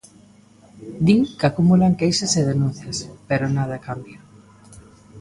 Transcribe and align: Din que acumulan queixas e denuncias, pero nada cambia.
Din 1.05 1.21
que 1.37 1.45
acumulan 1.47 1.97
queixas 1.99 2.33
e 2.41 2.43
denuncias, 2.51 2.97
pero 3.29 3.45
nada 3.57 3.83
cambia. 3.87 4.19